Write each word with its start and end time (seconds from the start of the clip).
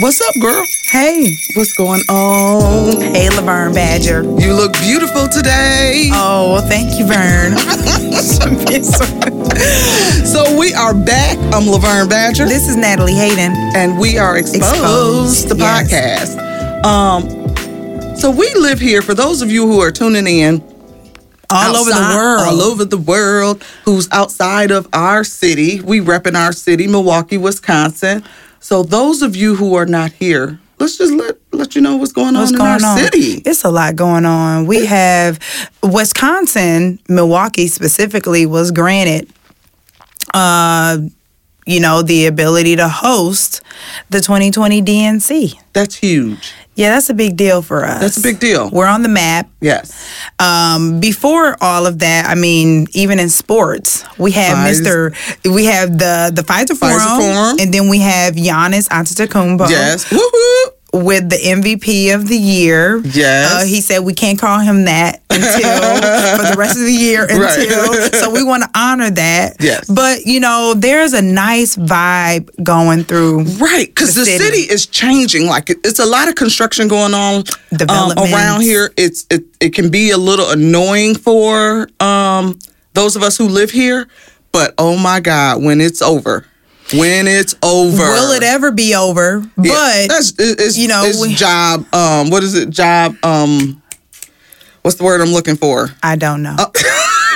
What's 0.00 0.20
up, 0.20 0.34
girl? 0.40 0.66
Hey. 0.86 1.36
What's 1.54 1.72
going 1.74 2.00
on? 2.08 3.00
Hey, 3.00 3.28
Laverne 3.28 3.72
Badger. 3.72 4.24
You 4.24 4.52
look 4.52 4.72
beautiful 4.72 5.28
today. 5.28 6.10
Oh, 6.12 6.54
well, 6.54 6.68
thank 6.68 6.98
you, 6.98 7.06
Vern. 7.06 7.56
so 10.26 10.58
we 10.58 10.74
are 10.74 10.94
back. 10.94 11.38
I'm 11.54 11.68
Laverne 11.70 12.08
Badger. 12.08 12.46
This 12.46 12.68
is 12.68 12.74
Natalie 12.74 13.14
Hayden. 13.14 13.52
And 13.76 13.96
we 13.96 14.18
are 14.18 14.36
Exposed, 14.36 14.64
Exposed 14.64 15.48
the 15.50 15.56
yes. 15.58 16.34
podcast. 16.34 16.84
Um, 16.84 18.16
so 18.16 18.32
we 18.32 18.52
live 18.54 18.80
here, 18.80 19.00
for 19.00 19.14
those 19.14 19.42
of 19.42 19.52
you 19.52 19.64
who 19.64 19.78
are 19.78 19.92
tuning 19.92 20.26
in, 20.26 20.60
all 21.50 21.76
outside, 21.76 21.80
over 21.80 21.90
the 21.90 22.16
world. 22.16 22.48
All 22.48 22.62
over 22.62 22.84
the 22.84 22.98
world, 22.98 23.62
who's 23.84 24.08
outside 24.10 24.72
of 24.72 24.88
our 24.92 25.22
city. 25.22 25.80
We 25.80 26.00
rep 26.00 26.26
in 26.26 26.34
our 26.34 26.52
city, 26.52 26.88
Milwaukee, 26.88 27.38
Wisconsin. 27.38 28.24
So 28.64 28.82
those 28.82 29.20
of 29.20 29.36
you 29.36 29.56
who 29.56 29.74
are 29.74 29.84
not 29.84 30.12
here, 30.12 30.58
let's 30.78 30.96
just 30.96 31.12
let 31.12 31.36
let 31.52 31.74
you 31.74 31.82
know 31.82 31.96
what's 31.96 32.12
going 32.12 32.32
what's 32.32 32.50
on 32.50 32.56
going 32.56 32.76
in 32.78 32.84
our 32.84 32.92
on? 32.92 32.98
city. 32.98 33.42
It's 33.44 33.62
a 33.62 33.68
lot 33.68 33.94
going 33.94 34.24
on. 34.24 34.64
We 34.64 34.86
have 34.86 35.38
Wisconsin, 35.82 36.98
Milwaukee 37.06 37.66
specifically 37.66 38.46
was 38.46 38.70
granted 38.70 39.30
uh 40.32 40.96
you 41.66 41.78
know, 41.80 42.00
the 42.00 42.24
ability 42.24 42.76
to 42.76 42.88
host 42.88 43.60
the 44.08 44.22
2020 44.22 44.80
DNC. 44.80 45.60
That's 45.74 45.96
huge. 45.96 46.54
Yeah, 46.76 46.90
that's 46.90 47.08
a 47.08 47.14
big 47.14 47.36
deal 47.36 47.62
for 47.62 47.84
us. 47.84 48.00
That's 48.00 48.16
a 48.16 48.22
big 48.22 48.40
deal. 48.40 48.68
We're 48.70 48.86
on 48.86 49.02
the 49.02 49.08
map. 49.08 49.48
Yes. 49.60 49.92
Um, 50.38 50.98
before 51.00 51.56
all 51.60 51.86
of 51.86 52.00
that, 52.00 52.26
I 52.26 52.34
mean, 52.34 52.86
even 52.92 53.18
in 53.18 53.28
sports, 53.28 54.04
we 54.18 54.32
have 54.32 54.58
Mr. 54.68 55.14
We 55.50 55.66
have 55.66 55.96
the 55.98 56.32
the 56.34 56.42
Fiserv 56.42 56.78
Forum, 56.78 57.20
Forum, 57.20 57.56
and 57.60 57.72
then 57.72 57.88
we 57.88 58.00
have 58.00 58.34
Giannis 58.34 58.88
Antetokounmpo. 58.88 59.70
Yes. 59.70 60.10
Woo-hoo 60.10 60.53
with 60.94 61.28
the 61.28 61.36
MVP 61.36 62.14
of 62.14 62.28
the 62.28 62.36
year. 62.36 62.98
Yes. 62.98 63.52
Uh, 63.52 63.66
he 63.66 63.80
said 63.80 64.00
we 64.00 64.14
can't 64.14 64.38
call 64.38 64.60
him 64.60 64.84
that 64.84 65.22
until 65.28 65.50
for 66.36 66.52
the 66.52 66.54
rest 66.56 66.76
of 66.76 66.84
the 66.84 66.92
year 66.92 67.24
until. 67.24 67.40
Right. 67.40 68.14
so 68.14 68.30
we 68.30 68.44
want 68.44 68.62
to 68.62 68.70
honor 68.76 69.10
that. 69.10 69.56
Yes. 69.58 69.90
But 69.90 70.24
you 70.24 70.38
know, 70.38 70.74
there's 70.76 71.12
a 71.12 71.20
nice 71.20 71.76
vibe 71.76 72.48
going 72.62 73.02
through. 73.02 73.42
Right, 73.42 73.88
because 73.88 74.14
the, 74.14 74.20
the 74.20 74.26
city. 74.26 74.44
city. 74.44 74.72
is 74.72 74.86
changing. 74.86 75.46
Like 75.46 75.68
it's 75.68 75.98
a 75.98 76.06
lot 76.06 76.28
of 76.28 76.36
construction 76.36 76.86
going 76.86 77.12
on 77.12 77.42
um, 77.88 78.12
around 78.16 78.60
here. 78.60 78.92
It's 78.96 79.26
it 79.30 79.44
it 79.60 79.74
can 79.74 79.90
be 79.90 80.12
a 80.12 80.18
little 80.18 80.50
annoying 80.50 81.16
for 81.16 81.88
um, 81.98 82.58
those 82.92 83.16
of 83.16 83.22
us 83.22 83.36
who 83.36 83.48
live 83.48 83.72
here. 83.72 84.06
But 84.52 84.74
oh 84.78 84.96
my 84.96 85.18
God, 85.18 85.64
when 85.64 85.80
it's 85.80 86.00
over 86.00 86.46
when 86.92 87.26
it's 87.26 87.54
over. 87.62 87.96
Will 87.96 88.32
it 88.32 88.42
ever 88.42 88.70
be 88.70 88.94
over? 88.94 89.38
Yeah, 89.56 89.72
but 89.72 90.08
that's 90.08 90.34
it's, 90.38 90.76
you 90.76 90.88
know, 90.88 91.04
it's 91.04 91.20
we, 91.20 91.34
job. 91.34 91.86
Um, 91.94 92.30
what 92.30 92.42
is 92.42 92.54
it? 92.54 92.70
Job. 92.70 93.16
Um, 93.24 93.82
what's 94.82 94.96
the 94.96 95.04
word 95.04 95.20
I'm 95.20 95.32
looking 95.32 95.56
for? 95.56 95.88
I 96.02 96.16
don't 96.16 96.42
know. 96.42 96.56
Uh, 96.58 96.70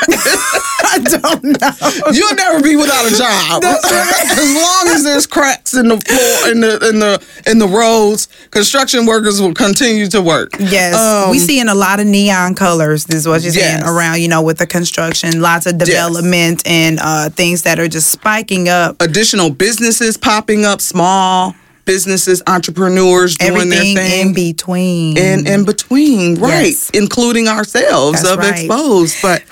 I 1.07 1.19
don't 1.19 1.45
know. 1.45 2.13
You'll 2.13 2.35
never 2.35 2.63
be 2.63 2.77
without 2.77 3.07
a 3.07 3.15
job. 3.15 3.63
as 3.65 4.55
long 4.55 4.95
as 4.95 5.05
there's 5.05 5.27
cracks 5.27 5.75
in 5.75 5.89
the 5.89 5.99
floor, 6.01 6.53
in 6.53 6.61
the 6.61 6.89
in 6.89 6.99
the 6.99 7.27
in 7.47 7.59
the 7.59 7.69
roads, 7.69 8.29
construction 8.51 9.07
workers 9.07 9.41
will 9.41 9.55
continue 9.55 10.07
to 10.09 10.21
work. 10.21 10.51
Yes, 10.59 10.95
um, 10.97 11.31
we 11.31 11.39
seeing 11.39 11.69
a 11.69 11.75
lot 11.75 12.01
of 12.01 12.07
neon 12.07 12.55
colors. 12.55 13.05
This 13.05 13.21
is 13.21 13.29
what 13.29 13.43
you're 13.43 13.53
yes. 13.53 13.81
saying 13.81 13.83
around. 13.83 14.21
You 14.21 14.29
know, 14.29 14.43
with 14.43 14.59
the 14.59 14.67
construction, 14.67 15.41
lots 15.41 15.67
of 15.67 15.79
development 15.79 16.63
yes. 16.65 16.67
and 16.67 16.99
uh, 17.01 17.31
things 17.31 17.63
that 17.63 17.79
are 17.79 17.89
just 17.89 18.11
spiking 18.11 18.69
up. 18.69 19.01
Additional 19.01 19.51
businesses 19.51 20.17
popping 20.17 20.65
up, 20.65 20.81
small 20.81 21.55
businesses, 21.89 22.43
entrepreneurs 22.47 23.37
doing 23.39 23.57
Everything 23.57 23.95
their 23.95 24.05
thing. 24.05 24.29
in 24.29 24.35
between. 24.35 25.19
And 25.19 25.49
in 25.49 25.65
between, 25.65 26.35
right. 26.37 26.67
Yes. 26.67 26.91
Including 26.91 27.49
ourselves 27.49 28.23
That's 28.23 28.35
of 28.35 28.39
right. 28.39 28.65
Exposed. 28.65 29.17
But 29.23 29.43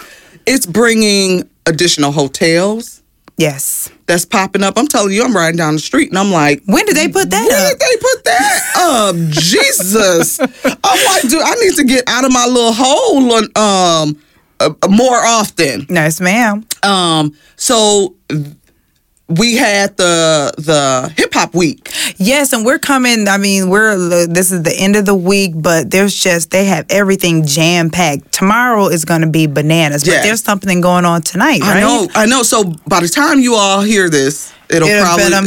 it's 0.46 0.66
bringing 0.66 1.48
additional 1.66 2.12
hotels. 2.12 3.02
Yes. 3.38 3.90
That's 4.06 4.24
popping 4.24 4.62
up. 4.62 4.78
I'm 4.78 4.86
telling 4.86 5.12
you, 5.12 5.22
I'm 5.22 5.36
riding 5.36 5.58
down 5.58 5.74
the 5.74 5.80
street 5.80 6.08
and 6.08 6.18
I'm 6.18 6.30
like, 6.32 6.62
when 6.64 6.86
did 6.86 6.96
they 6.96 7.08
put 7.08 7.28
that 7.30 7.46
when 7.46 7.54
up? 7.54 7.78
did 7.78 7.80
they 7.80 7.96
put 8.00 8.24
that 8.24 8.72
up? 8.76 9.16
Jesus. 9.30 10.40
I'm 10.64 11.04
like, 11.04 11.22
dude, 11.22 11.42
I 11.42 11.54
need 11.56 11.74
to 11.74 11.84
get 11.84 12.04
out 12.08 12.24
of 12.24 12.32
my 12.32 12.46
little 12.46 12.72
hole 12.72 13.34
um 13.58 14.16
uh, 14.58 14.70
more 14.88 15.16
often. 15.16 15.86
Nice, 15.90 16.18
ma'am. 16.18 16.64
Um, 16.82 17.36
so 17.56 18.14
we 19.28 19.56
had 19.56 19.96
the 19.96 20.54
the 20.56 21.12
hip 21.16 21.34
hop 21.34 21.54
week. 21.54 21.90
Yes, 22.18 22.52
and 22.52 22.64
we're 22.64 22.78
coming. 22.78 23.28
I 23.28 23.36
mean, 23.36 23.68
we're 23.68 24.26
this 24.26 24.50
is 24.50 24.62
the 24.62 24.74
end 24.74 24.96
of 24.96 25.04
the 25.04 25.14
week, 25.14 25.52
but 25.54 25.90
there's 25.90 26.14
just 26.14 26.50
they 26.50 26.64
have 26.64 26.86
everything 26.88 27.46
jam 27.46 27.90
packed. 27.90 28.32
Tomorrow 28.32 28.88
is 28.88 29.04
going 29.04 29.20
to 29.20 29.26
be 29.26 29.46
bananas, 29.46 30.04
but 30.04 30.12
yes. 30.12 30.24
there's 30.24 30.42
something 30.42 30.80
going 30.80 31.04
on 31.04 31.22
tonight. 31.22 31.60
Right? 31.60 31.76
I 31.76 31.80
know, 31.80 32.08
I 32.14 32.26
know. 32.26 32.42
So 32.42 32.64
by 32.86 33.00
the 33.00 33.08
time 33.08 33.40
you 33.40 33.54
all 33.54 33.82
hear 33.82 34.08
this, 34.08 34.52
it'll, 34.70 34.88
it'll 34.88 35.04
probably 35.04 35.24
it'll, 35.24 35.44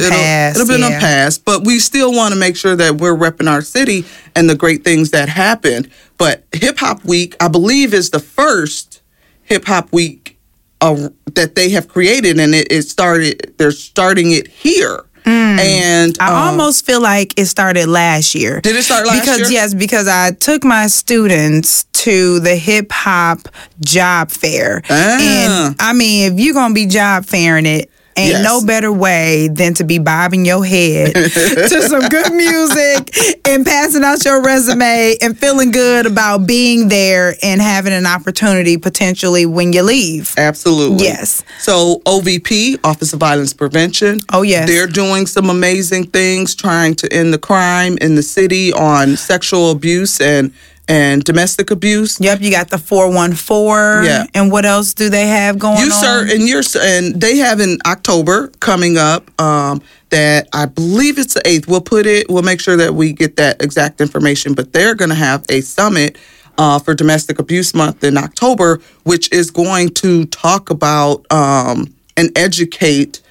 it'll 0.61 0.67
been 0.67 0.81
yeah. 0.91 0.99
past. 0.99 1.43
But 1.43 1.65
we 1.65 1.79
still 1.79 2.13
want 2.13 2.33
to 2.33 2.39
make 2.39 2.55
sure 2.55 2.75
that 2.75 2.95
we're 2.95 3.15
repping 3.15 3.49
our 3.49 3.61
city 3.61 4.05
and 4.35 4.49
the 4.49 4.55
great 4.55 4.83
things 4.83 5.11
that 5.11 5.29
happened. 5.29 5.89
But 6.17 6.43
hip 6.51 6.77
hop 6.79 7.03
week, 7.03 7.35
I 7.39 7.47
believe, 7.47 7.93
is 7.93 8.11
the 8.11 8.19
first 8.19 9.01
hip 9.43 9.65
hop 9.65 9.91
week 9.91 10.37
uh, 10.81 11.09
that 11.33 11.55
they 11.55 11.69
have 11.69 11.87
created, 11.87 12.39
and 12.39 12.53
it, 12.53 12.71
it 12.71 12.83
started. 12.83 13.55
They're 13.57 13.71
starting 13.71 14.31
it 14.31 14.47
here. 14.47 15.05
Mm. 15.29 15.59
And 15.59 16.17
I 16.19 16.29
um, 16.29 16.49
almost 16.49 16.85
feel 16.85 17.01
like 17.01 17.37
it 17.37 17.45
started 17.45 17.87
last 17.87 18.33
year. 18.33 18.61
Did 18.61 18.75
it 18.75 18.83
start 18.83 19.05
last 19.05 19.21
because, 19.21 19.37
year? 19.37 19.45
Because 19.45 19.51
yes, 19.51 19.73
because 19.75 20.07
I 20.07 20.31
took 20.31 20.63
my 20.63 20.87
students 20.87 21.83
to 21.93 22.39
the 22.39 22.55
hip 22.55 22.91
hop 22.91 23.47
job 23.79 24.31
fair, 24.31 24.81
ah. 24.89 25.17
and 25.21 25.75
I 25.79 25.93
mean, 25.93 26.33
if 26.33 26.39
you're 26.39 26.55
gonna 26.55 26.73
be 26.73 26.87
job 26.87 27.25
fairing 27.25 27.67
it, 27.67 27.91
Ain't 28.19 28.31
yes. 28.31 28.43
no 28.43 28.61
better 28.65 28.91
way 28.91 29.47
than 29.47 29.73
to 29.75 29.85
be 29.85 29.97
bobbing 29.97 30.45
your 30.45 30.65
head 30.65 31.13
to 31.13 31.81
some 31.87 32.01
good 32.09 32.33
music 32.33 33.15
and 33.47 33.65
passing 33.65 34.03
out 34.03 34.25
your 34.25 34.43
resume 34.43 35.15
and 35.21 35.39
feeling 35.39 35.71
good 35.71 36.05
about 36.05 36.45
being 36.45 36.89
there 36.89 37.35
and 37.41 37.61
having 37.61 37.93
an 37.93 38.05
opportunity 38.05 38.75
potentially 38.75 39.45
when 39.45 39.71
you 39.71 39.83
leave. 39.83 40.33
Absolutely. 40.37 41.05
Yes. 41.05 41.45
So 41.59 42.01
OVP, 42.05 42.79
Office 42.83 43.13
of 43.13 43.21
Violence 43.21 43.53
Prevention. 43.53 44.19
Oh 44.33 44.41
yes. 44.41 44.67
They're 44.67 44.85
doing 44.85 45.25
some 45.25 45.49
amazing 45.49 46.07
things 46.07 46.55
trying 46.55 46.95
to 46.95 47.13
end 47.13 47.33
the 47.33 47.39
crime 47.39 47.97
in 48.01 48.15
the 48.15 48.23
city 48.23 48.73
on 48.73 49.15
sexual 49.15 49.71
abuse 49.71 50.19
and 50.19 50.53
and 50.89 51.23
domestic 51.23 51.69
abuse. 51.69 52.19
Yep, 52.19 52.41
you 52.41 52.51
got 52.51 52.69
the 52.69 52.79
414. 52.79 54.03
Yeah. 54.03 54.25
And 54.33 54.51
what 54.51 54.65
else 54.65 54.93
do 54.95 55.09
they 55.09 55.27
have 55.27 55.59
going 55.59 55.77
you, 55.77 55.85
on? 55.85 55.91
Sir, 55.91 56.27
and 56.29 56.49
you're 56.49 56.63
and 56.81 57.21
they 57.21 57.37
have 57.37 57.59
in 57.59 57.77
October 57.85 58.47
coming 58.59 58.97
up 58.97 59.29
um, 59.39 59.81
that 60.09 60.49
I 60.51 60.65
believe 60.65 61.19
it's 61.19 61.35
the 61.35 61.41
8th. 61.41 61.67
We'll 61.67 61.81
put 61.81 62.07
it 62.07 62.27
we'll 62.27 62.43
make 62.43 62.59
sure 62.59 62.75
that 62.75 62.95
we 62.95 63.13
get 63.13 63.37
that 63.37 63.61
exact 63.61 64.01
information, 64.01 64.55
but 64.55 64.73
they're 64.73 64.95
going 64.95 65.09
to 65.09 65.15
have 65.15 65.45
a 65.47 65.61
summit 65.61 66.17
uh, 66.57 66.79
for 66.79 66.95
domestic 66.95 67.39
abuse 67.39 67.73
month 67.75 68.03
in 68.03 68.17
October, 68.17 68.81
which 69.03 69.31
is 69.31 69.51
going 69.51 69.89
to 69.89 70.25
talk 70.25 70.71
about 70.71 71.25
um, 71.31 71.93
and 72.17 72.35
educate 72.35 73.21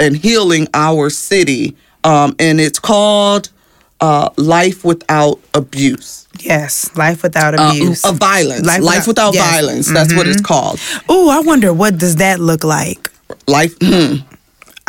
and 0.00 0.16
healing 0.16 0.66
our 0.74 1.08
city. 1.08 1.76
Um, 2.04 2.34
and 2.38 2.60
it's 2.60 2.78
called 2.78 3.50
uh, 4.00 4.30
Life 4.36 4.84
Without 4.84 5.40
Abuse. 5.54 6.26
Yes, 6.40 6.94
life 6.96 7.22
without 7.22 7.58
uh, 7.58 7.70
abuse. 7.70 8.04
Uh, 8.04 8.10
of 8.10 8.18
violence. 8.18 8.66
Life, 8.66 8.82
life 8.82 9.06
without, 9.06 9.30
without 9.30 9.34
yes. 9.34 9.54
violence. 9.54 9.88
That's 9.88 10.08
mm-hmm. 10.08 10.18
what 10.18 10.28
it's 10.28 10.36
mm-hmm. 10.36 10.44
called. 10.44 10.80
Oh, 11.08 11.30
I 11.30 11.40
wonder 11.40 11.72
what 11.72 11.98
does 11.98 12.16
that 12.16 12.40
look 12.40 12.62
like? 12.62 13.10
Life. 13.48 13.74
Hmm. 13.80 14.16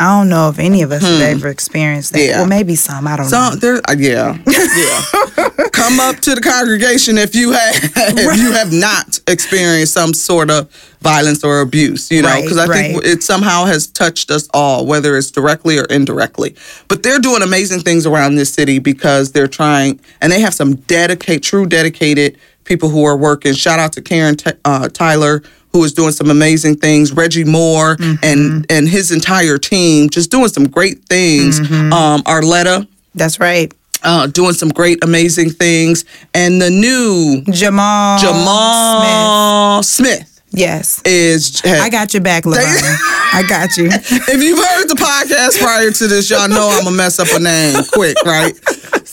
I 0.00 0.16
don't 0.16 0.28
know 0.28 0.48
if 0.48 0.60
any 0.60 0.82
of 0.82 0.92
us 0.92 1.02
hmm. 1.02 1.20
have 1.20 1.36
ever 1.36 1.48
experienced 1.48 2.12
that. 2.12 2.20
Yeah. 2.20 2.38
Well, 2.38 2.46
maybe 2.46 2.76
some. 2.76 3.08
I 3.08 3.16
don't 3.16 3.26
some, 3.26 3.54
know. 3.54 3.58
There, 3.58 3.80
uh, 3.88 3.96
yeah, 3.98 4.38
yeah. 4.46 5.48
Come 5.72 5.98
up 5.98 6.20
to 6.20 6.36
the 6.36 6.40
congregation 6.40 7.18
if 7.18 7.34
you 7.34 7.50
have 7.50 7.74
if 7.74 8.38
you 8.38 8.52
have 8.52 8.72
not 8.72 9.18
experienced 9.26 9.92
some 9.92 10.14
sort 10.14 10.50
of 10.50 10.70
violence 11.00 11.42
or 11.42 11.60
abuse. 11.60 12.12
You 12.12 12.22
know, 12.22 12.40
because 12.40 12.58
right, 12.58 12.68
I 12.68 12.70
right. 12.70 12.92
think 12.92 13.04
it 13.04 13.22
somehow 13.24 13.64
has 13.64 13.88
touched 13.88 14.30
us 14.30 14.48
all, 14.54 14.86
whether 14.86 15.16
it's 15.16 15.32
directly 15.32 15.78
or 15.78 15.84
indirectly. 15.86 16.54
But 16.86 17.02
they're 17.02 17.18
doing 17.18 17.42
amazing 17.42 17.80
things 17.80 18.06
around 18.06 18.36
this 18.36 18.52
city 18.52 18.78
because 18.78 19.32
they're 19.32 19.48
trying, 19.48 19.98
and 20.20 20.30
they 20.30 20.40
have 20.40 20.54
some 20.54 20.76
dedicated, 20.76 21.42
true 21.42 21.66
dedicated 21.66 22.38
people 22.68 22.88
who 22.88 23.04
are 23.04 23.16
working. 23.16 23.54
Shout 23.54 23.80
out 23.80 23.92
to 23.94 24.02
Karen 24.02 24.36
T- 24.36 24.52
uh, 24.64 24.88
Tyler 24.88 25.42
who 25.72 25.84
is 25.84 25.92
doing 25.92 26.12
some 26.12 26.30
amazing 26.30 26.76
things. 26.76 27.12
Reggie 27.12 27.44
Moore 27.44 27.96
mm-hmm. 27.96 28.24
and 28.24 28.66
and 28.70 28.88
his 28.88 29.10
entire 29.10 29.58
team 29.58 30.08
just 30.08 30.30
doing 30.30 30.48
some 30.48 30.68
great 30.68 31.04
things. 31.04 31.60
Mm-hmm. 31.60 31.92
Um, 31.92 32.22
Arletta. 32.22 32.86
That's 33.14 33.40
right. 33.40 33.72
Uh, 34.02 34.28
doing 34.28 34.52
some 34.52 34.68
great, 34.68 35.02
amazing 35.02 35.50
things, 35.50 36.04
and 36.32 36.62
the 36.62 36.70
new 36.70 37.42
Jamal 37.50 38.18
Jamal 38.18 39.82
Smith. 39.82 40.18
Smith 40.18 40.38
Yes. 40.50 41.02
Is 41.04 41.60
I 41.64 41.90
got 41.90 42.14
your 42.14 42.22
back, 42.22 42.46
Laverne. 42.46 42.64
I 42.64 43.44
got 43.48 43.76
you. 43.76 43.86
if 43.92 44.42
you've 44.42 44.58
heard 44.58 44.88
the 44.88 44.94
podcast 44.94 45.60
prior 45.60 45.90
to 45.90 46.06
this, 46.06 46.30
y'all 46.30 46.48
know 46.48 46.70
I'm 46.70 46.84
gonna 46.84 46.96
mess 46.96 47.18
up 47.18 47.28
a 47.32 47.38
name 47.38 47.76
quick, 47.92 48.16
right? 48.24 48.58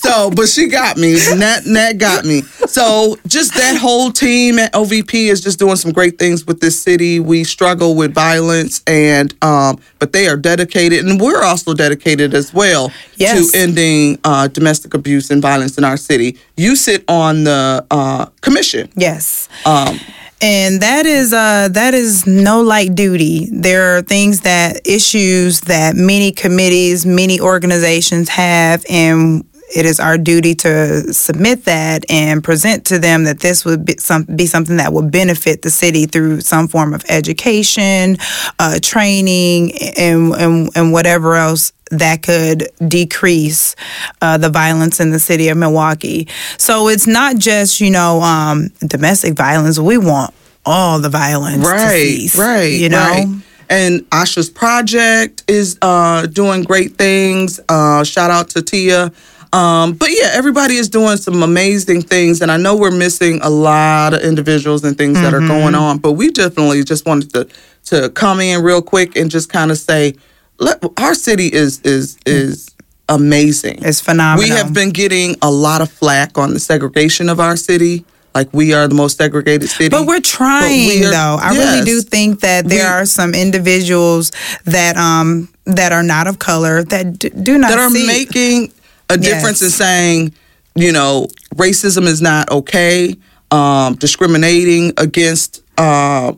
So, 0.05 0.31
but 0.31 0.47
she 0.47 0.67
got 0.67 0.97
me. 0.97 1.13
Nat, 1.35 1.65
Nat 1.65 1.93
got 1.93 2.25
me. 2.25 2.41
So, 2.41 3.17
just 3.27 3.53
that 3.55 3.77
whole 3.77 4.11
team 4.11 4.59
at 4.59 4.73
OVP 4.73 5.29
is 5.29 5.41
just 5.41 5.59
doing 5.59 5.75
some 5.75 5.91
great 5.91 6.19
things 6.19 6.45
with 6.45 6.59
this 6.59 6.79
city. 6.79 7.19
We 7.19 7.43
struggle 7.43 7.95
with 7.95 8.13
violence, 8.13 8.83
and 8.87 9.33
um, 9.43 9.79
but 9.99 10.13
they 10.13 10.27
are 10.27 10.37
dedicated, 10.37 11.05
and 11.05 11.19
we're 11.19 11.43
also 11.43 11.73
dedicated 11.73 12.33
as 12.33 12.53
well 12.53 12.91
yes. 13.15 13.51
to 13.51 13.57
ending 13.57 14.19
uh, 14.23 14.47
domestic 14.47 14.93
abuse 14.93 15.31
and 15.31 15.41
violence 15.41 15.77
in 15.77 15.83
our 15.83 15.97
city. 15.97 16.37
You 16.57 16.75
sit 16.75 17.03
on 17.07 17.43
the 17.43 17.85
uh, 17.89 18.25
commission. 18.41 18.89
Yes. 18.95 19.49
Um, 19.65 19.99
and 20.41 20.81
that 20.81 21.05
is 21.05 21.31
uh 21.31 21.69
that 21.71 21.93
is 21.93 22.27
no 22.27 22.61
light 22.61 22.93
duty 22.93 23.47
there 23.51 23.95
are 23.97 24.01
things 24.01 24.41
that 24.41 24.85
issues 24.85 25.61
that 25.61 25.95
many 25.95 26.29
committees 26.29 27.05
many 27.05 27.39
organizations 27.39 28.27
have 28.27 28.85
and 28.89 29.45
it 29.73 29.85
is 29.85 29.99
our 29.99 30.17
duty 30.17 30.53
to 30.55 31.13
submit 31.13 31.65
that 31.65 32.09
and 32.09 32.43
present 32.43 32.85
to 32.85 32.99
them 32.99 33.23
that 33.23 33.39
this 33.39 33.65
would 33.65 33.85
be, 33.85 33.95
some, 33.97 34.23
be 34.23 34.45
something 34.45 34.77
that 34.77 34.93
would 34.93 35.11
benefit 35.11 35.61
the 35.61 35.71
city 35.71 36.05
through 36.05 36.41
some 36.41 36.67
form 36.67 36.93
of 36.93 37.03
education, 37.09 38.17
uh, 38.59 38.79
training, 38.81 39.71
and, 39.97 40.33
and, 40.33 40.69
and 40.75 40.91
whatever 40.91 41.35
else 41.35 41.73
that 41.91 42.23
could 42.23 42.67
decrease 42.87 43.75
uh, 44.21 44.37
the 44.37 44.49
violence 44.49 44.99
in 44.99 45.11
the 45.11 45.19
city 45.19 45.49
of 45.49 45.57
Milwaukee. 45.57 46.27
So 46.57 46.87
it's 46.87 47.07
not 47.07 47.37
just, 47.37 47.79
you 47.79 47.91
know, 47.91 48.21
um, 48.21 48.69
domestic 48.79 49.35
violence. 49.35 49.79
We 49.79 49.97
want 49.97 50.33
all 50.65 50.99
the 50.99 51.09
violence 51.09 51.65
right, 51.65 52.33
Right, 52.35 52.73
you 52.73 52.89
know? 52.89 52.97
Right. 52.97 53.41
And 53.69 54.05
Asha's 54.11 54.49
project 54.49 55.43
is 55.47 55.77
uh, 55.81 56.27
doing 56.27 56.63
great 56.63 56.97
things. 56.97 57.59
Uh, 57.67 58.03
shout 58.03 58.29
out 58.29 58.49
to 58.49 58.61
Tia. 58.61 59.11
Um, 59.55 59.93
but 59.93 60.09
yeah, 60.11 60.31
everybody 60.33 60.75
is 60.75 60.89
doing 60.89 61.15
some 61.15 61.41
amazing 61.41 62.01
things, 62.01 62.41
and 62.41 62.51
I 62.51 62.57
know 62.57 62.75
we're 62.75 62.91
missing 62.91 63.39
a 63.41 63.49
lot 63.49 64.13
of 64.13 64.19
individuals 64.19 64.83
and 64.83 64.97
things 64.97 65.15
mm-hmm. 65.15 65.23
that 65.23 65.33
are 65.33 65.39
mm-hmm. 65.39 65.47
going 65.47 65.75
on. 65.75 65.99
But 65.99 66.13
we 66.13 66.29
definitely 66.29 66.83
just 66.83 67.05
wanted 67.05 67.33
to 67.33 67.47
to 67.85 68.09
come 68.09 68.41
in 68.41 68.63
real 68.63 68.81
quick 68.81 69.15
and 69.15 69.31
just 69.31 69.49
kind 69.49 69.71
of 69.71 69.77
say, 69.77 70.15
let, 70.59 70.83
our 70.99 71.15
city 71.15 71.47
is 71.47 71.79
is 71.81 72.17
is 72.25 72.75
amazing. 73.07 73.79
It's 73.83 74.01
phenomenal. 74.01 74.49
We 74.49 74.55
have 74.55 74.73
been 74.73 74.91
getting 74.91 75.37
a 75.41 75.49
lot 75.49 75.81
of 75.81 75.89
flack 75.89 76.37
on 76.37 76.53
the 76.53 76.59
segregation 76.59 77.29
of 77.29 77.39
our 77.39 77.55
city. 77.55 78.03
Like 78.33 78.53
we 78.53 78.73
are 78.73 78.89
the 78.89 78.95
most 78.95 79.17
segregated 79.17 79.69
city. 79.69 79.87
But 79.87 80.05
we're 80.05 80.19
trying 80.19 80.89
but 80.89 80.95
we 80.95 81.05
are, 81.05 81.11
though. 81.11 81.37
I 81.41 81.53
yes, 81.53 81.57
really 81.57 81.85
do 81.85 82.01
think 82.01 82.41
that 82.41 82.65
there 82.65 82.89
we, 82.89 82.93
are 82.93 83.05
some 83.05 83.33
individuals 83.33 84.33
that 84.65 84.97
um 84.97 85.47
that 85.63 85.93
are 85.93 86.03
not 86.03 86.27
of 86.27 86.39
color 86.39 86.83
that 86.83 87.17
d- 87.17 87.29
do 87.29 87.57
not 87.57 87.69
that 87.69 87.79
are 87.79 87.89
see. 87.89 88.05
making 88.05 88.73
a 89.09 89.17
difference 89.17 89.61
yes. 89.61 89.63
in 89.63 89.69
saying, 89.69 90.33
you 90.75 90.91
know, 90.91 91.27
racism 91.55 92.03
is 92.03 92.21
not 92.21 92.49
okay. 92.51 93.15
Um, 93.51 93.95
discriminating 93.95 94.93
against 94.97 95.63
uh, 95.77 96.33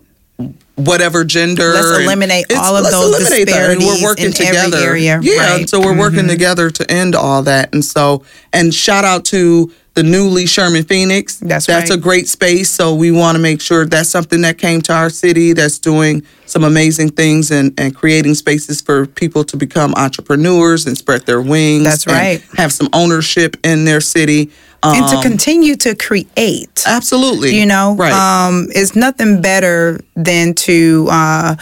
whatever 0.76 1.24
gender. 1.24 1.74
Let's 1.74 2.04
eliminate 2.04 2.46
all 2.56 2.76
of 2.76 2.84
those 2.84 2.94
eliminate 2.94 3.48
disparities 3.48 3.86
that. 3.86 3.94
and 3.94 4.02
we're 4.02 4.08
working 4.08 4.32
together. 4.32 4.78
area. 4.78 5.20
Yeah, 5.22 5.56
right. 5.56 5.70
so 5.70 5.80
we're 5.80 5.88
mm-hmm. 5.92 6.00
working 6.00 6.28
together 6.28 6.70
to 6.70 6.92
end 6.92 7.16
all 7.16 7.44
that. 7.44 7.74
And 7.74 7.84
so, 7.84 8.24
and 8.54 8.74
shout 8.74 9.06
out 9.06 9.26
to 9.26 9.72
the 9.98 10.04
newly 10.04 10.46
Sherman 10.46 10.84
Phoenix. 10.84 11.38
That's 11.38 11.66
that's 11.66 11.90
right. 11.90 11.98
a 11.98 12.00
great 12.00 12.28
space. 12.28 12.70
So 12.70 12.94
we 12.94 13.10
want 13.10 13.36
to 13.36 13.42
make 13.42 13.60
sure 13.60 13.84
that's 13.84 14.10
something 14.10 14.42
that 14.42 14.60
came 14.60 14.80
to 14.84 14.94
our 14.94 15.10
city 15.10 15.54
that's 15.54 15.80
doing 15.80 16.22
some 16.46 16.64
amazing 16.64 17.10
things 17.10 17.50
and, 17.50 17.74
and 17.80 17.96
creating 17.96 18.36
spaces 18.36 18.80
for 18.80 19.08
people 19.08 19.44
to 19.46 19.58
become 19.58 19.96
entrepreneurs 19.96 20.86
and 20.86 20.96
spread 20.96 21.26
their 21.26 21.42
wings. 21.42 21.84
That's 21.84 22.06
right. 22.06 22.44
Have 22.58 22.72
some 22.72 22.90
ownership 22.94 23.58
in 23.64 23.86
their 23.86 24.00
city. 24.00 24.52
Um, 24.84 24.98
and 24.98 25.08
to 25.10 25.16
um, 25.16 25.24
continue 25.24 25.76
to 25.78 25.96
create. 25.96 26.84
Absolutely. 26.86 27.58
You 27.58 27.66
know, 27.66 27.96
right. 27.96 28.14
um, 28.14 28.68
it's 28.70 28.96
nothing 28.96 29.42
better 29.42 30.00
than 30.16 30.54
to 30.54 31.08
uh, 31.10 31.56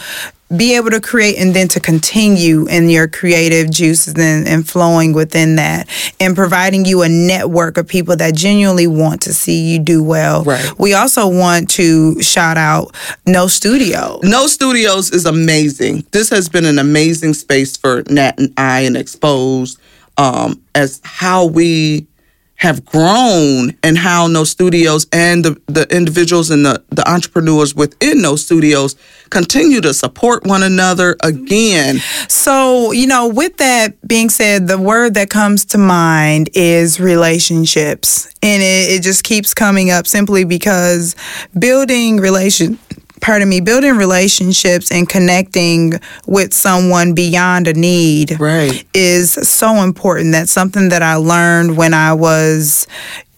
be 0.54 0.76
able 0.76 0.90
to 0.90 1.00
create 1.00 1.38
and 1.38 1.54
then 1.54 1.66
to 1.66 1.80
continue 1.80 2.66
in 2.68 2.88
your 2.88 3.08
creative 3.08 3.70
juices 3.70 4.14
and, 4.14 4.46
and, 4.46 4.66
flowing 4.66 5.12
within 5.12 5.56
that 5.56 5.88
and 6.20 6.36
providing 6.36 6.84
you 6.84 7.02
a 7.02 7.08
network 7.08 7.76
of 7.78 7.86
people 7.86 8.14
that 8.16 8.34
genuinely 8.34 8.86
want 8.86 9.22
to 9.22 9.34
see 9.34 9.72
you 9.72 9.78
do 9.78 10.02
well. 10.02 10.44
Right. 10.44 10.72
We 10.78 10.94
also 10.94 11.28
want 11.28 11.70
to 11.70 12.20
shout 12.22 12.56
out 12.56 12.94
No 13.26 13.48
Studio. 13.48 14.20
No 14.22 14.46
Studios 14.46 15.10
is 15.12 15.26
amazing. 15.26 16.04
This 16.12 16.30
has 16.30 16.48
been 16.48 16.64
an 16.64 16.78
amazing 16.78 17.34
space 17.34 17.76
for 17.76 18.02
Nat 18.08 18.38
and 18.38 18.52
I 18.56 18.80
and 18.80 18.96
Exposed 18.96 19.80
um, 20.16 20.62
as 20.74 21.00
how 21.04 21.46
we 21.46 22.06
have 22.56 22.84
grown 22.84 23.76
and 23.82 23.98
how 23.98 24.26
No 24.26 24.44
Studios 24.44 25.06
and 25.12 25.44
the, 25.44 25.60
the 25.66 25.86
individuals 25.94 26.50
and 26.50 26.64
the, 26.64 26.82
the 26.88 27.08
entrepreneurs 27.10 27.74
within 27.74 28.22
those 28.22 28.44
studios 28.44 28.96
continue 29.30 29.80
to 29.82 29.92
support 29.92 30.44
one 30.46 30.62
another 30.62 31.16
again. 31.22 31.98
So, 32.28 32.92
you 32.92 33.06
know, 33.06 33.28
with 33.28 33.58
that 33.58 33.94
being 34.06 34.30
said, 34.30 34.68
the 34.68 34.78
word 34.78 35.14
that 35.14 35.28
comes 35.28 35.64
to 35.66 35.78
mind 35.78 36.48
is 36.54 36.98
relationships. 36.98 38.32
And 38.42 38.62
it, 38.62 38.98
it 38.98 39.02
just 39.02 39.24
keeps 39.24 39.52
coming 39.52 39.90
up 39.90 40.06
simply 40.06 40.44
because 40.44 41.14
building 41.58 42.18
relation 42.18 42.78
pardon 43.26 43.48
me, 43.48 43.60
building 43.60 43.96
relationships 43.96 44.92
and 44.92 45.08
connecting 45.08 45.94
with 46.28 46.54
someone 46.54 47.12
beyond 47.12 47.66
a 47.66 47.72
need 47.72 48.38
right. 48.38 48.84
is 48.94 49.32
so 49.32 49.82
important. 49.82 50.30
That's 50.30 50.52
something 50.52 50.90
that 50.90 51.02
I 51.02 51.16
learned 51.16 51.76
when 51.76 51.92
I 51.92 52.12
was, 52.12 52.86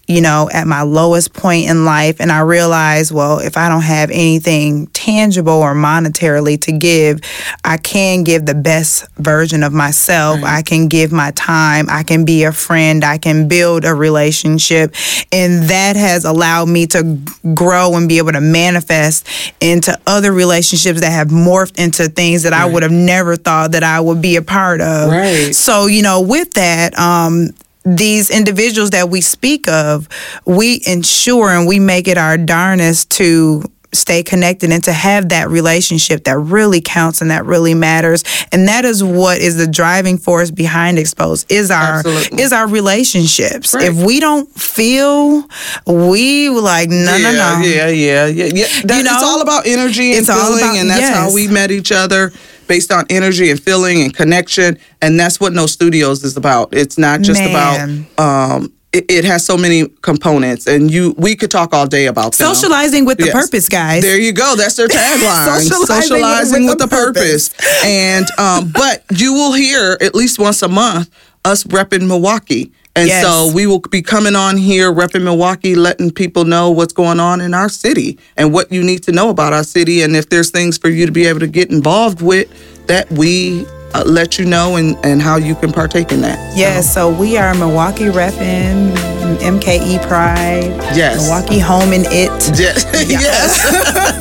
you 0.08 0.22
know, 0.22 0.48
at 0.52 0.66
my 0.66 0.80
lowest 0.82 1.34
point 1.34 1.68
in 1.68 1.84
life. 1.84 2.18
And 2.18 2.32
I 2.32 2.40
realized, 2.40 3.12
well, 3.12 3.40
if 3.40 3.58
I 3.58 3.68
don't 3.68 3.82
have 3.82 4.10
anything 4.10 4.86
tangible 4.88 5.52
or 5.52 5.74
monetarily 5.74 6.58
to 6.62 6.72
give, 6.72 7.20
I 7.62 7.76
can 7.76 8.24
give 8.24 8.46
the 8.46 8.54
best 8.54 9.06
version 9.16 9.62
of 9.62 9.74
myself. 9.74 10.42
Right. 10.42 10.58
I 10.58 10.62
can 10.62 10.88
give 10.88 11.12
my 11.12 11.30
time. 11.32 11.88
I 11.90 12.04
can 12.04 12.24
be 12.24 12.44
a 12.44 12.52
friend. 12.52 13.04
I 13.04 13.18
can 13.18 13.48
build 13.48 13.84
a 13.84 13.94
relationship. 13.94 14.94
And 15.30 15.64
that 15.64 15.96
has 15.96 16.24
allowed 16.24 16.70
me 16.70 16.86
to 16.86 17.18
grow 17.54 17.94
and 17.94 18.08
be 18.08 18.16
able 18.16 18.32
to 18.32 18.40
manifest 18.40 19.28
into 19.60 19.98
other 20.06 20.32
relationships 20.32 21.02
that 21.02 21.12
have 21.12 21.28
morphed 21.28 21.78
into 21.78 22.08
things 22.08 22.44
that 22.44 22.52
right. 22.52 22.62
I 22.62 22.72
would 22.72 22.82
have 22.82 22.92
never 22.92 23.36
thought 23.36 23.72
that 23.72 23.82
I 23.82 24.00
would 24.00 24.22
be 24.22 24.36
a 24.36 24.42
part 24.42 24.80
of. 24.80 25.10
Right. 25.10 25.54
So, 25.54 25.84
you 25.84 26.02
know, 26.02 26.22
with 26.22 26.54
that, 26.54 26.98
um, 26.98 27.50
these 27.96 28.30
individuals 28.30 28.90
that 28.90 29.08
we 29.08 29.20
speak 29.20 29.68
of, 29.68 30.08
we 30.44 30.80
ensure 30.86 31.50
and 31.50 31.66
we 31.66 31.78
make 31.78 32.08
it 32.08 32.18
our 32.18 32.36
darnest 32.36 33.10
to 33.12 33.64
stay 33.92 34.22
connected 34.22 34.70
and 34.70 34.84
to 34.84 34.92
have 34.92 35.30
that 35.30 35.48
relationship 35.48 36.24
that 36.24 36.36
really 36.36 36.80
counts 36.80 37.22
and 37.22 37.30
that 37.30 37.46
really 37.46 37.72
matters 37.72 38.22
and 38.52 38.68
that 38.68 38.84
is 38.84 39.02
what 39.02 39.38
is 39.38 39.56
the 39.56 39.66
driving 39.66 40.18
force 40.18 40.50
behind 40.50 40.98
exposed 40.98 41.50
is 41.50 41.70
our 41.70 42.00
Absolutely. 42.00 42.42
is 42.42 42.52
our 42.52 42.68
relationships 42.68 43.74
right. 43.74 43.84
if 43.84 43.94
we 43.94 44.20
don't 44.20 44.52
feel 44.52 45.42
we 45.86 46.50
like 46.50 46.90
no 46.90 47.16
yeah, 47.16 47.30
no 47.30 47.32
no 47.32 47.62
yeah 47.62 47.88
yeah 47.88 48.26
yeah 48.26 48.44
yeah 48.44 48.66
that, 48.84 48.98
you 48.98 49.04
know, 49.04 49.14
it's 49.14 49.22
all 49.22 49.40
about 49.40 49.66
energy 49.66 50.12
and 50.14 50.26
feeling 50.26 50.58
about, 50.58 50.76
and 50.76 50.90
that's 50.90 51.00
yes. 51.00 51.16
how 51.16 51.32
we 51.32 51.48
met 51.48 51.70
each 51.70 51.90
other 51.90 52.30
based 52.68 52.92
on 52.92 53.04
energy 53.10 53.50
and 53.50 53.60
feeling 53.60 54.02
and 54.02 54.14
connection. 54.14 54.78
And 55.02 55.18
that's 55.18 55.40
what 55.40 55.52
No 55.52 55.66
Studios 55.66 56.22
is 56.22 56.36
about. 56.36 56.72
It's 56.72 56.98
not 56.98 57.22
just 57.22 57.40
Man. 57.40 58.06
about 58.16 58.24
um, 58.24 58.72
it, 58.92 59.24
has 59.24 59.44
so 59.44 59.56
many 59.56 59.88
components 60.02 60.66
and 60.66 60.90
you 60.90 61.14
we 61.18 61.36
could 61.36 61.50
talk 61.50 61.74
all 61.74 61.86
day 61.86 62.06
about 62.06 62.34
them. 62.34 62.54
socializing 62.54 63.04
with 63.04 63.18
the 63.18 63.26
yes. 63.26 63.34
purpose 63.34 63.68
guys 63.68 64.02
there 64.02 64.18
you 64.18 64.32
go 64.32 64.54
that's 64.56 64.76
their 64.76 64.88
tagline 64.88 65.60
socializing, 65.60 65.86
socializing, 65.86 66.64
with, 66.64 66.72
with 66.72 66.78
the, 66.78 66.86
the 66.86 66.90
purpose. 66.90 67.50
purpose, 67.50 67.84
and 67.84 68.26
um, 68.38 68.72
but 68.72 69.04
you 69.14 69.34
will 69.34 69.52
hear 69.52 69.98
at 70.00 70.14
least 70.14 70.38
once 70.38 70.62
a 70.62 70.68
month 70.68 71.10
us 71.44 71.64
repping 71.64 72.06
milwaukee 72.06 72.72
and 72.98 73.08
yes. 73.08 73.24
so 73.24 73.50
we 73.54 73.66
will 73.66 73.78
be 73.78 74.02
coming 74.02 74.34
on 74.34 74.56
here, 74.56 74.92
repping 74.92 75.22
Milwaukee, 75.22 75.76
letting 75.76 76.10
people 76.10 76.44
know 76.44 76.70
what's 76.70 76.92
going 76.92 77.20
on 77.20 77.40
in 77.40 77.54
our 77.54 77.68
city 77.68 78.18
and 78.36 78.52
what 78.52 78.72
you 78.72 78.82
need 78.82 79.04
to 79.04 79.12
know 79.12 79.30
about 79.30 79.52
our 79.52 79.62
city. 79.62 80.02
And 80.02 80.16
if 80.16 80.28
there's 80.28 80.50
things 80.50 80.78
for 80.78 80.88
you 80.88 81.06
to 81.06 81.12
be 81.12 81.26
able 81.26 81.40
to 81.40 81.46
get 81.46 81.70
involved 81.70 82.20
with, 82.20 82.48
that 82.88 83.08
we 83.12 83.66
uh, 83.94 84.02
let 84.04 84.38
you 84.38 84.44
know 84.44 84.76
and, 84.76 84.96
and 85.04 85.22
how 85.22 85.36
you 85.36 85.54
can 85.54 85.72
partake 85.72 86.10
in 86.10 86.20
that. 86.22 86.56
Yes, 86.56 86.92
so. 86.92 87.12
so 87.12 87.20
we 87.20 87.36
are 87.36 87.54
Milwaukee 87.54 88.06
repping 88.06 88.94
MKE 89.38 90.06
Pride. 90.08 90.74
Yes. 90.94 91.22
Milwaukee 91.22 91.58
Home 91.60 91.92
and 91.92 92.06
It. 92.08 92.28
Yes. 92.58 92.84
yes. 93.08 94.14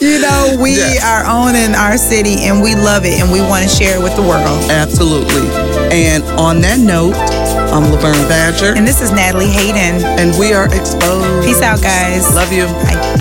you 0.00 0.20
know, 0.20 0.56
we 0.60 0.76
yes. 0.76 1.04
are 1.04 1.26
owning 1.26 1.74
our 1.74 1.96
city 1.96 2.46
and 2.46 2.62
we 2.62 2.74
love 2.74 3.04
it 3.04 3.20
and 3.20 3.30
we 3.32 3.40
want 3.40 3.62
to 3.64 3.68
share 3.68 3.98
it 3.98 4.02
with 4.02 4.14
the 4.16 4.22
world. 4.22 4.70
Absolutely. 4.70 5.48
And 5.90 6.22
on 6.38 6.60
that 6.62 6.78
note, 6.78 7.14
I'm 7.72 7.90
Laverne 7.90 8.28
Badger. 8.28 8.76
And 8.76 8.86
this 8.86 9.00
is 9.00 9.10
Natalie 9.10 9.50
Hayden. 9.50 10.04
And 10.04 10.38
we 10.38 10.52
are 10.52 10.66
exposed. 10.66 11.44
Peace 11.44 11.62
out, 11.62 11.82
guys. 11.82 12.32
Love 12.34 12.52
you. 12.52 12.66
Bye. 12.66 13.20